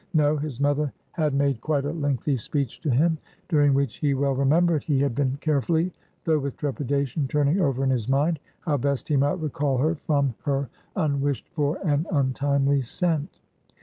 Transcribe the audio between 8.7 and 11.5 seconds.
best he might recall her from her unwished